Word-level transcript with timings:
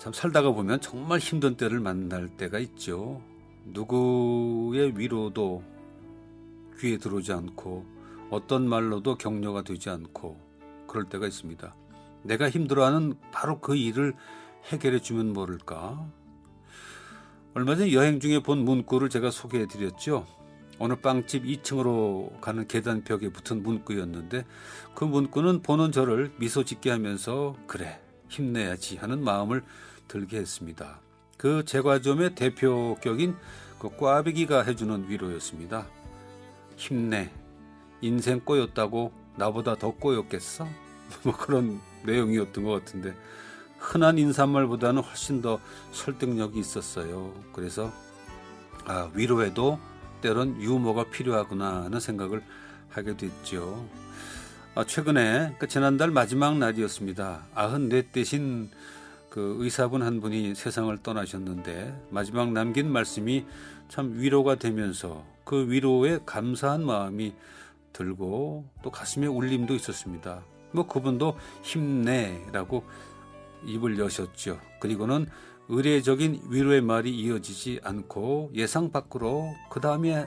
참 0.00 0.14
살다가 0.14 0.50
보면 0.52 0.80
정말 0.80 1.18
힘든 1.18 1.58
때를 1.58 1.78
만날 1.78 2.26
때가 2.26 2.58
있죠. 2.60 3.20
누구의 3.66 4.98
위로도 4.98 5.62
귀에 6.78 6.96
들어오지 6.96 7.34
않고 7.34 7.84
어떤 8.30 8.66
말로도 8.66 9.18
격려가 9.18 9.60
되지 9.60 9.90
않고 9.90 10.40
그럴 10.86 11.04
때가 11.04 11.26
있습니다. 11.26 11.74
내가 12.22 12.48
힘들어하는 12.48 13.16
바로 13.30 13.60
그 13.60 13.76
일을 13.76 14.14
해결해 14.72 15.00
주면 15.00 15.34
모를까? 15.34 16.08
얼마 17.52 17.76
전 17.76 17.92
여행 17.92 18.20
중에 18.20 18.42
본 18.42 18.64
문구를 18.64 19.10
제가 19.10 19.30
소개해 19.30 19.66
드렸죠. 19.66 20.26
어느 20.78 20.94
빵집 20.94 21.44
2층으로 21.44 22.40
가는 22.40 22.66
계단 22.66 23.04
벽에 23.04 23.28
붙은 23.28 23.62
문구였는데 23.62 24.46
그 24.94 25.04
문구는 25.04 25.60
보는 25.60 25.92
저를 25.92 26.32
미소 26.38 26.64
짓게 26.64 26.88
하면서 26.88 27.54
그래 27.66 28.00
힘내야지 28.30 28.96
하는 28.96 29.22
마음을 29.22 29.62
들게 30.10 30.38
했습니다. 30.38 30.98
그 31.36 31.64
제과점의 31.64 32.34
대표격인 32.34 33.36
그 33.78 33.96
꽈배기가 33.96 34.64
해주는 34.64 35.08
위로였습니다. 35.08 35.86
힘내 36.76 37.30
인생 38.00 38.40
꼬였다고 38.40 39.12
나보다 39.36 39.76
더 39.76 39.92
꼬였겠어? 39.92 40.66
뭐 41.22 41.36
그런 41.36 41.80
내용이었던 42.04 42.64
것 42.64 42.70
같은데 42.70 43.14
흔한 43.78 44.18
인사말보다는 44.18 45.02
훨씬 45.02 45.40
더 45.40 45.60
설득력이 45.92 46.58
있었어요. 46.58 47.32
그래서 47.52 47.92
아, 48.86 49.10
위로에도 49.14 49.78
때론 50.22 50.60
유머가 50.60 51.04
필요하구나 51.04 51.84
하는 51.84 52.00
생각을 52.00 52.42
하게 52.88 53.16
됐죠. 53.16 53.88
아, 54.74 54.84
최근에 54.84 55.56
그 55.58 55.68
지난달 55.68 56.10
마지막 56.10 56.58
날이었습니다. 56.58 57.46
아흔 57.54 57.88
넷 57.88 58.12
대신 58.12 58.70
그 59.30 59.56
의사분 59.60 60.02
한 60.02 60.20
분이 60.20 60.56
세상을 60.56 60.94
떠나셨는데 60.98 62.08
마지막 62.10 62.52
남긴 62.52 62.90
말씀이 62.90 63.46
참 63.88 64.12
위로가 64.16 64.56
되면서 64.56 65.24
그 65.44 65.70
위로에 65.70 66.18
감사한 66.26 66.84
마음이 66.84 67.34
들고 67.92 68.68
또 68.82 68.90
가슴에 68.90 69.26
울림도 69.26 69.74
있었습니다. 69.74 70.42
뭐 70.72 70.86
그분도 70.86 71.36
힘내라고 71.62 72.84
입을 73.64 73.98
여셨죠. 73.98 74.60
그리고는 74.80 75.26
의례적인 75.68 76.42
위로의 76.48 76.80
말이 76.80 77.16
이어지지 77.16 77.80
않고 77.84 78.50
예상 78.54 78.90
밖으로 78.90 79.54
그 79.70 79.80
다음에 79.80 80.26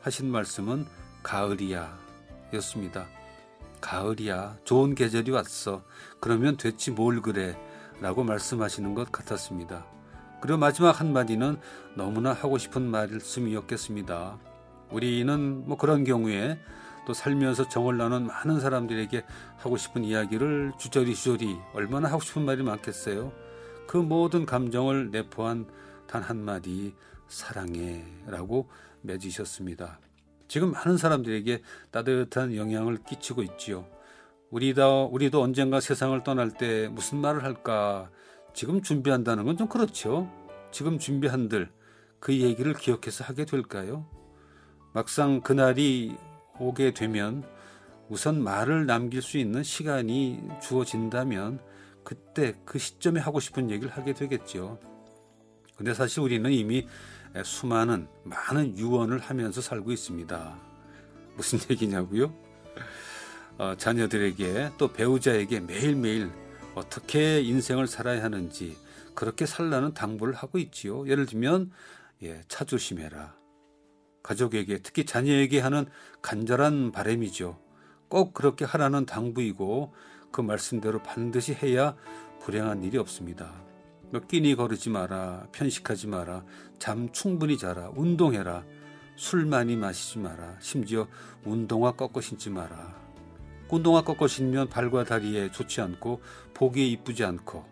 하신 0.00 0.30
말씀은 0.30 0.86
가을이야 1.24 1.98
였습니다. 2.54 3.08
가을이야. 3.80 4.58
좋은 4.64 4.94
계절이 4.94 5.30
왔어. 5.32 5.82
그러면 6.20 6.56
됐지 6.56 6.92
뭘 6.92 7.20
그래. 7.20 7.56
라고 8.00 8.24
말씀하시는 8.24 8.94
것 8.94 9.10
같았습니다. 9.10 9.86
그리고 10.40 10.58
마지막 10.58 11.00
한마디는 11.00 11.58
너무나 11.94 12.32
하고 12.32 12.58
싶은 12.58 12.82
말씀이었겠습니다. 12.82 14.38
우리는 14.90 15.66
뭐 15.66 15.76
그런 15.76 16.04
경우에 16.04 16.58
또 17.06 17.14
살면서 17.14 17.68
정을 17.68 17.96
나눈 17.96 18.26
많은 18.26 18.60
사람들에게 18.60 19.24
하고 19.56 19.76
싶은 19.76 20.04
이야기를 20.04 20.72
주저리 20.78 21.14
주저리 21.14 21.56
얼마나 21.72 22.08
하고 22.08 22.20
싶은 22.20 22.44
말이 22.44 22.62
많겠어요. 22.62 23.32
그 23.86 23.96
모든 23.96 24.44
감정을 24.44 25.10
내포한 25.10 25.66
단 26.06 26.22
한마디 26.22 26.94
사랑해 27.28 28.04
라고 28.26 28.68
맺으셨습니다. 29.02 30.00
지금 30.48 30.72
많은 30.72 30.96
사람들에게 30.96 31.62
따뜻한 31.90 32.56
영향을 32.56 32.98
끼치고 33.04 33.42
있지요. 33.42 33.86
우리도, 34.50 35.10
우리도 35.12 35.42
언젠가 35.42 35.80
세상을 35.80 36.22
떠날 36.22 36.50
때 36.50 36.88
무슨 36.88 37.18
말을 37.18 37.42
할까 37.44 38.10
지금 38.54 38.80
준비한다는 38.80 39.44
건 39.44 39.56
좀 39.56 39.68
그렇죠. 39.68 40.30
지금 40.70 40.98
준비한들 40.98 41.70
그 42.20 42.38
얘기를 42.40 42.74
기억해서 42.74 43.24
하게 43.24 43.44
될까요? 43.44 44.06
막상 44.92 45.40
그날이 45.40 46.16
오게 46.58 46.94
되면 46.94 47.44
우선 48.08 48.42
말을 48.42 48.86
남길 48.86 49.20
수 49.20 49.36
있는 49.36 49.62
시간이 49.62 50.48
주어진다면 50.62 51.60
그때 52.04 52.54
그 52.64 52.78
시점에 52.78 53.20
하고 53.20 53.40
싶은 53.40 53.70
얘기를 53.70 53.90
하게 53.90 54.14
되겠죠. 54.14 54.78
근데 55.76 55.92
사실 55.92 56.20
우리는 56.20 56.50
이미 56.50 56.86
수많은 57.44 58.08
많은 58.24 58.78
유언을 58.78 59.18
하면서 59.18 59.60
살고 59.60 59.92
있습니다. 59.92 60.58
무슨 61.36 61.58
얘기냐고요? 61.70 62.32
어, 63.58 63.74
자녀들에게 63.76 64.72
또 64.76 64.92
배우자에게 64.92 65.60
매일매일 65.60 66.30
어떻게 66.74 67.40
인생을 67.40 67.86
살아야 67.86 68.22
하는지 68.22 68.76
그렇게 69.14 69.46
살라는 69.46 69.94
당부를 69.94 70.34
하고 70.34 70.58
있지요. 70.58 71.08
예를 71.08 71.26
들면 71.26 71.72
예, 72.22 72.42
차 72.48 72.64
조심해라. 72.64 73.34
가족에게 74.22 74.78
특히 74.82 75.06
자녀에게 75.06 75.60
하는 75.60 75.86
간절한 76.20 76.92
바램이죠. 76.92 77.58
꼭 78.08 78.34
그렇게 78.34 78.64
하라는 78.64 79.06
당부이고 79.06 79.94
그 80.32 80.40
말씀대로 80.40 81.02
반드시 81.02 81.54
해야 81.54 81.96
불행한 82.40 82.82
일이 82.82 82.98
없습니다. 82.98 83.52
몇뭐 84.10 84.26
끼니 84.26 84.54
거르지 84.54 84.90
마라, 84.90 85.46
편식하지 85.52 86.08
마라, 86.08 86.44
잠 86.78 87.10
충분히 87.10 87.56
자라, 87.58 87.90
운동해라, 87.96 88.64
술 89.16 89.46
많이 89.46 89.76
마시지 89.76 90.18
마라, 90.18 90.56
심지어 90.60 91.08
운동화 91.44 91.92
꺾어 91.92 92.20
신지 92.20 92.50
마라. 92.50 93.05
운동화 93.68 94.02
꺾어 94.02 94.26
신면 94.28 94.68
발과 94.68 95.04
다리에 95.04 95.50
좋지 95.50 95.80
않고 95.80 96.20
보기에 96.54 96.86
이쁘지 96.86 97.24
않고 97.24 97.64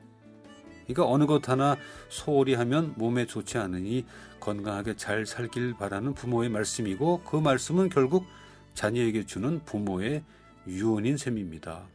그러니까 0.87 1.07
어느 1.07 1.27
것 1.27 1.49
하나 1.49 1.77
소홀히 2.09 2.55
하면 2.55 2.95
몸에 2.97 3.27
좋지 3.27 3.59
않으니 3.59 4.05
건강하게 4.41 4.97
잘 4.97 5.25
살길 5.25 5.75
바라는 5.75 6.15
부모의 6.15 6.51
말씀이고 6.51 7.23
그 7.25 7.37
말씀은 7.37 7.89
결국 7.89 8.27
자녀에게 8.75 9.25
주는 9.25 9.65
부모의 9.65 10.23
유언인 10.67 11.17
셈입니다. 11.17 11.87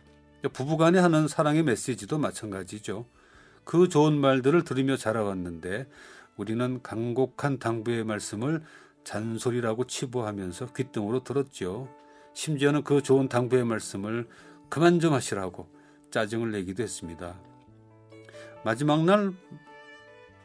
부부간에 0.53 0.99
하는 0.99 1.27
사랑의 1.27 1.63
메시지도 1.63 2.17
마찬가지죠. 2.17 3.05
그 3.63 3.89
좋은 3.89 4.17
말들을 4.17 4.63
들으며 4.63 4.97
자라왔는데 4.97 5.87
우리는 6.37 6.81
간곡한 6.81 7.59
당부의 7.59 8.05
말씀을 8.05 8.63
잔소리라고 9.03 9.85
치부하면서 9.85 10.73
귓등으로 10.73 11.23
들었죠. 11.23 11.89
심지어는 12.33 12.83
그 12.83 13.01
좋은 13.01 13.27
당부의 13.27 13.65
말씀을 13.65 14.27
그만 14.69 14.99
좀 14.99 15.13
하시라고 15.13 15.67
짜증을 16.11 16.51
내기도 16.51 16.83
했습니다. 16.83 17.35
마지막 18.63 19.03
날 19.03 19.33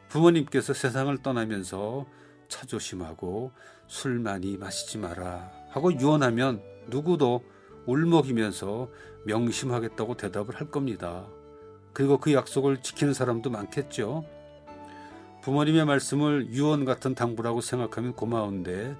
부모님께서 0.09 0.73
세상을 0.73 1.17
떠나면서 1.21 2.05
차 2.47 2.65
조심하고 2.65 3.51
술 3.87 4.19
많이 4.19 4.57
마시지 4.57 4.97
마라 4.97 5.51
하고 5.69 5.93
유언하면 5.93 6.61
누구도 6.87 7.43
울먹이면서 7.85 8.89
명심하겠다고 9.25 10.15
대답을 10.17 10.55
할 10.55 10.69
겁니다. 10.69 11.27
그리고 11.93 12.17
그 12.17 12.33
약속을 12.33 12.81
지키는 12.81 13.13
사람도 13.13 13.49
많겠죠. 13.49 14.25
부모님의 15.41 15.85
말씀을 15.85 16.47
유언 16.49 16.85
같은 16.85 17.13
당부라고 17.13 17.61
생각하면 17.61 18.13
고마운데 18.13 18.95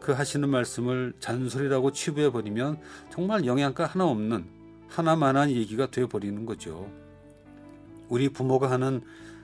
그 0.00 0.12
하시는 0.12 0.48
말씀을 0.48 1.12
잔소리라고 1.20 1.92
치부해 1.92 2.32
버리면 2.32 2.80
정말 3.10 3.44
영양가 3.44 3.86
하나 3.86 4.06
없는 4.06 4.44
하나만한 4.88 5.50
얘기가 5.50 5.90
되어 5.90 6.08
버리는 6.08 6.44
거죠. 6.46 6.90
우리 8.08 8.28
부모가 8.28 8.70
하는 8.70 9.02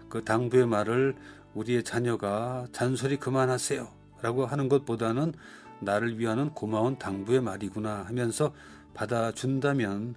그 0.09 0.25
당부의 0.25 0.67
말을 0.67 1.15
우리의 1.55 1.85
자녀가 1.85 2.67
잔소리 2.73 3.17
그만하세요 3.17 3.89
라고 4.23 4.47
하는 4.47 4.69
것보다는 4.69 5.35
나를 5.81 6.19
위하는 6.19 6.51
고마운 6.51 6.99
당부의 6.99 7.41
말이구나 7.43 8.05
하면서 8.07 8.53
받아준다면 8.95 10.15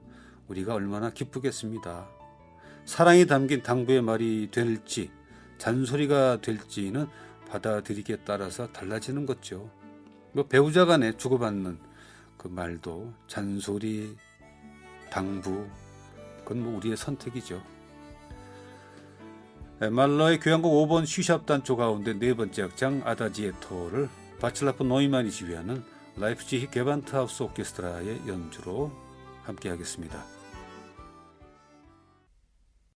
우리가 0.47 0.73
얼마나 0.73 1.09
기쁘겠습니다. 1.09 2.07
사랑이 2.85 3.27
담긴 3.27 3.61
당부의 3.61 4.01
말이 4.01 4.49
될지 4.51 5.11
잔소리가 5.57 6.41
될지는 6.41 7.07
받아들이기에 7.49 8.19
따라서 8.25 8.71
달라지는 8.71 9.25
거죠. 9.25 9.69
뭐 10.39 10.47
배우자 10.47 10.85
간에 10.85 11.17
주고받는 11.17 11.77
그 12.37 12.47
말도 12.47 13.13
잔소리, 13.27 14.15
당부, 15.09 15.67
그건 16.45 16.63
뭐 16.63 16.77
우리의 16.77 16.95
선택이죠. 16.95 17.61
말러의 19.91 20.39
교향곡 20.39 20.87
5번 20.87 21.05
쉬샵 21.05 21.45
단조 21.45 21.75
가운데 21.75 22.17
네 22.17 22.33
번째 22.33 22.63
악장 22.63 23.01
아다지에토를 23.03 24.07
바칠라프 24.39 24.83
노이만이 24.83 25.29
지휘하는 25.29 25.83
라이프지히 26.15 26.71
게반트하우스 26.71 27.43
오케스트라의 27.43 28.21
연주로 28.25 28.93
함께하겠습니다. 29.43 30.38